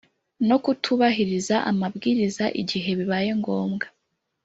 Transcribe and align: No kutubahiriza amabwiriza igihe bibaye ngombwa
No 0.47 0.55
kutubahiriza 0.63 1.55
amabwiriza 1.71 2.45
igihe 2.61 2.89
bibaye 2.99 3.29
ngombwa 3.39 3.87